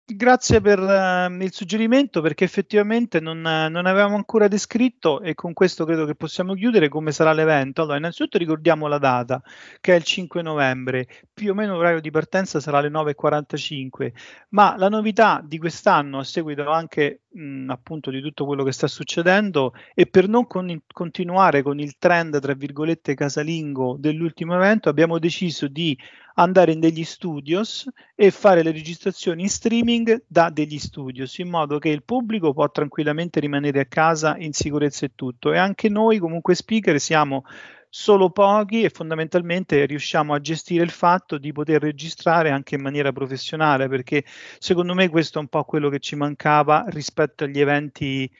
Grazie 0.09 0.61
per 0.61 0.79
uh, 0.79 1.43
il 1.43 1.53
suggerimento 1.53 2.21
perché 2.21 2.45
effettivamente 2.45 3.19
non, 3.21 3.39
uh, 3.39 3.69
non, 3.69 3.87
avevamo 3.87 4.15
ancora 4.15 4.47
descritto 4.47 5.21
e 5.21 5.35
con 5.35 5.53
questo 5.53 5.85
credo 5.85 6.07
che 6.07 6.15
possiamo 6.15 6.55
chiudere 6.55 6.89
come 6.89 7.11
sarà 7.11 7.33
l'evento. 7.33 7.83
Allora, 7.83 7.99
innanzitutto 7.99 8.39
ricordiamo 8.39 8.87
la 8.87 8.99
data 8.99 9.43
che 9.81 9.93
è 9.93 9.97
il 9.97 10.05
5 10.05 10.41
novembre, 10.43 11.09
più 11.35 11.51
o 11.51 11.55
meno 11.55 11.75
l'orario 11.75 12.01
di 12.01 12.11
partenza 12.11 12.61
sarà 12.61 12.79
alle 12.79 12.89
9.45, 12.89 14.13
ma 14.51 14.77
la 14.79 14.89
novità 14.89 15.43
di 15.45 15.59
quest'anno 15.59 16.21
a 16.21 16.25
seguito 16.25 16.71
anche 16.71 17.23
mh, 17.37 17.71
appunto 17.71 18.11
di 18.11 18.21
tutto 18.21 18.47
quello 18.47 18.65
che 18.65 18.73
sta 18.73 18.87
succedendo 18.87 19.73
e 19.95 20.07
per 20.07 20.29
non 20.29 20.47
con- 20.47 20.81
continuare 20.87 21.63
con 21.63 21.79
il 21.79 21.97
trend 21.99 22.41
tra 22.41 22.55
virgolette 22.55 23.15
casalingo 23.15 23.97
dell'ultimo 23.99 24.55
evento 24.55 24.89
abbiamo 24.89 25.19
deciso 25.19 25.69
di 25.69 25.97
andare 26.39 26.73
in 26.73 26.81
degli 26.81 27.05
studios 27.05 27.89
e 28.15 28.31
fare 28.31 28.63
le 28.63 28.73
registrazioni 28.73 29.43
in 29.43 29.49
streaming 29.49 30.25
da 30.27 30.51
degli 30.51 30.79
studios 30.79 31.39
in 31.39 31.49
modo 31.49 31.79
che 31.79 31.89
il 31.89 32.03
pubblico 32.03 32.53
può 32.53 32.71
tranquillamente 32.71 33.41
rimanere 33.41 33.81
a 33.81 33.87
casa 33.87 34.37
in 34.37 34.53
sicurezza 34.53 35.07
e 35.07 35.13
tutto. 35.15 35.53
E 35.53 35.59
anche 35.59 35.89
noi 35.89 36.19
comunque 36.19 36.55
speaker 36.55 37.01
siamo 37.01 37.45
solo 37.89 38.31
pochi 38.31 38.83
e 38.83 38.91
fondamentalmente 38.91 39.85
riusciamo 39.87 40.35
a 40.35 40.41
gestire 40.41 40.85
il 40.85 40.91
fatto 40.91 41.39
di 41.39 41.53
poter 41.53 41.81
registrare 41.81 42.51
anche 42.51 42.75
in 42.75 42.83
maniera 42.83 43.13
professionale 43.13 43.89
perché 43.89 44.25
secondo 44.59 44.95
me 44.95 45.09
questo 45.09 45.39
è 45.39 45.41
un 45.41 45.49
po' 45.49 45.65
quello 45.65 45.89
che 45.89 45.99
ci 45.99 46.17
mancava 46.17 46.85
rispetto 46.89 47.45
agli 47.45 47.61
eventi 47.61 48.31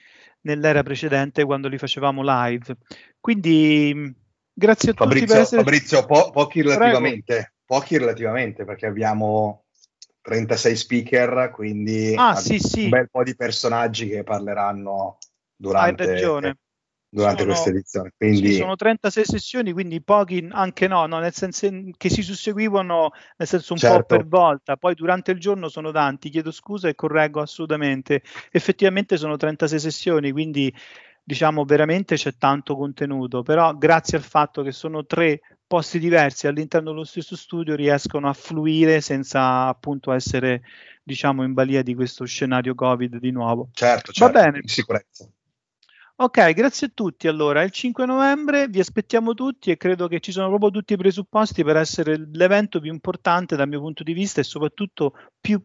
nell'era 0.41 0.83
precedente 0.83 1.43
quando 1.43 1.67
li 1.67 1.77
facevamo 1.77 2.21
live. 2.23 2.77
Quindi 3.19 4.13
grazie 4.53 4.91
a 4.91 4.93
Fabrizio, 4.93 5.25
tutti 5.25 5.33
per 5.33 5.41
essere... 5.41 5.63
Fabrizio, 5.63 6.05
po- 6.05 6.29
pochi 6.31 6.61
relativamente, 6.61 7.33
Prego. 7.33 7.51
pochi 7.65 7.97
relativamente 7.97 8.63
perché 8.63 8.85
abbiamo 8.85 9.65
36 10.21 10.75
speaker, 10.75 11.51
quindi 11.51 12.13
ah, 12.15 12.35
sì, 12.35 12.59
sì. 12.59 12.83
un 12.83 12.89
bel 12.89 13.09
po' 13.09 13.23
di 13.23 13.35
personaggi 13.35 14.07
che 14.07 14.23
parleranno 14.23 15.17
durante, 15.55 16.03
Hai 16.03 16.09
ragione 16.09 16.57
durante 17.09 17.41
sono, 17.41 17.51
questa 17.51 17.69
edizione. 17.69 18.13
Quindi... 18.17 18.53
sono 18.53 18.75
36 18.75 19.25
sessioni, 19.25 19.71
quindi 19.71 20.01
pochi 20.01 20.47
anche 20.51 20.87
no, 20.87 21.05
no, 21.05 21.19
nel 21.19 21.33
senso 21.33 21.69
che 21.97 22.09
si 22.09 22.21
susseguivano 22.21 23.11
nel 23.37 23.47
senso 23.47 23.73
un 23.73 23.79
certo. 23.79 23.97
po' 23.97 24.05
per 24.05 24.27
volta, 24.27 24.77
poi 24.77 24.95
durante 24.95 25.31
il 25.31 25.39
giorno 25.39 25.69
sono 25.69 25.91
tanti, 25.91 26.29
chiedo 26.29 26.51
scusa 26.51 26.87
e 26.87 26.95
correggo 26.95 27.41
assolutamente. 27.41 28.21
Effettivamente 28.51 29.17
sono 29.17 29.37
36 29.37 29.79
sessioni, 29.79 30.31
quindi 30.31 30.73
diciamo 31.23 31.65
veramente 31.65 32.15
c'è 32.15 32.35
tanto 32.37 32.75
contenuto, 32.75 33.43
però 33.43 33.75
grazie 33.75 34.17
al 34.17 34.23
fatto 34.23 34.61
che 34.61 34.71
sono 34.71 35.05
tre 35.05 35.41
posti 35.67 35.99
diversi 35.99 36.47
all'interno 36.47 36.91
dello 36.91 37.03
stesso 37.03 37.35
studio 37.35 37.75
riescono 37.75 38.29
a 38.29 38.33
fluire 38.33 39.01
senza 39.01 39.67
appunto 39.67 40.13
essere 40.13 40.61
diciamo 41.03 41.43
in 41.43 41.51
balia 41.53 41.83
di 41.83 41.93
questo 41.93 42.23
scenario 42.23 42.73
Covid 42.73 43.17
di 43.17 43.31
nuovo. 43.31 43.69
Certo, 43.73 44.13
certo 44.13 44.39
Va 44.39 44.43
bene. 44.45 44.59
in 44.61 44.69
sicurezza. 44.69 45.29
Ok, 46.19 46.51
grazie 46.53 46.87
a 46.87 46.91
tutti. 46.91 47.27
Allora, 47.27 47.61
il 47.61 47.69
5 47.69 48.05
novembre 48.07 48.67
vi 48.67 48.79
aspettiamo 48.79 49.35
tutti 49.35 49.69
e 49.69 49.77
credo 49.77 50.07
che 50.07 50.19
ci 50.19 50.31
sono 50.31 50.47
proprio 50.47 50.71
tutti 50.71 50.93
i 50.93 50.97
presupposti 50.97 51.63
per 51.63 51.75
essere 51.75 52.17
l'evento 52.31 52.79
più 52.79 52.91
importante 52.91 53.55
dal 53.55 53.67
mio 53.67 53.79
punto 53.81 54.01
di 54.01 54.13
vista 54.13 54.41
e 54.41 54.43
soprattutto 54.43 55.13
più 55.39 55.63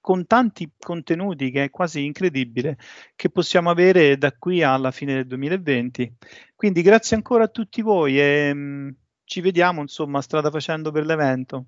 con 0.00 0.26
tanti 0.26 0.70
contenuti 0.78 1.50
che 1.50 1.64
è 1.64 1.70
quasi 1.70 2.04
incredibile 2.04 2.78
che 3.14 3.30
possiamo 3.30 3.68
avere 3.70 4.16
da 4.16 4.32
qui 4.32 4.62
alla 4.62 4.90
fine 4.90 5.14
del 5.14 5.26
2020. 5.26 6.16
Quindi 6.54 6.80
grazie 6.80 7.16
ancora 7.16 7.44
a 7.44 7.48
tutti 7.48 7.82
voi 7.82 8.18
e 8.18 8.54
mh, 8.54 8.58
mm, 8.58 8.88
ci 9.24 9.40
vediamo 9.42 9.82
insomma 9.82 10.22
strada 10.22 10.50
facendo 10.50 10.92
per 10.92 11.04
l'evento. 11.04 11.66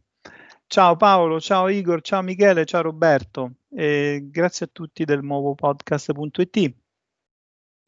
Ciao 0.67 0.97
Paolo, 0.97 1.39
ciao 1.39 1.69
Igor, 1.69 2.01
ciao 2.01 2.23
Michele, 2.23 2.65
ciao 2.65 2.83
Roberto 2.83 3.57
e 3.69 4.27
grazie 4.31 4.67
a 4.67 4.71
tutti 4.73 5.05
del 5.05 5.23
nuovo 5.23 5.55
podcast.it. 5.55 6.86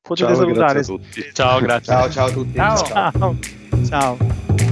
Potete 0.01 0.27
ciao, 0.27 0.37
salutare. 0.37 0.73
Grazie 0.75 0.95
a 0.95 0.97
tutti. 0.97 1.31
Ciao, 1.33 1.61
grazie. 1.61 1.93
Ciao, 1.93 2.11
ciao 2.11 2.27
a 2.27 2.31
tutti. 2.31 2.55
ciao. 2.55 2.77
ciao. 2.85 3.37
ciao. 3.85 4.68